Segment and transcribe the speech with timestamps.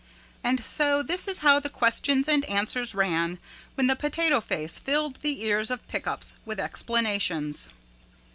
[0.43, 3.37] And so this is how the questions and answers ran
[3.75, 7.67] when the Potato Face filled the ears of Pick Ups with explanations.